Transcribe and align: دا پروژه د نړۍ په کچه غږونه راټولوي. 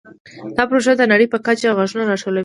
دا 0.55 0.63
پروژه 0.69 0.93
د 0.97 1.03
نړۍ 1.11 1.27
په 1.33 1.37
کچه 1.45 1.75
غږونه 1.77 2.03
راټولوي. 2.09 2.39